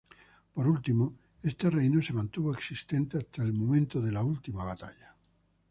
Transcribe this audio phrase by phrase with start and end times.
[0.55, 1.03] Por último,
[1.43, 5.15] este reino se mantuvo existente hasta el momento de "La Última Batalla".